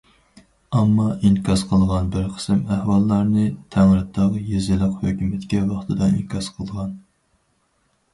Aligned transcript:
ئامما 0.75 1.03
ئىنكاس 1.27 1.63
قىلغان 1.73 2.07
بىر 2.15 2.23
قىسىم 2.37 2.63
ئەھۋاللارنى 2.75 3.43
تەڭرىتاغ 3.75 4.39
يېزىلىق 4.53 4.95
ھۆكۈمەتكە 5.03 5.61
ۋاقتىدا 5.73 6.09
ئىنكاس 6.15 6.49
قىلغان. 6.57 6.97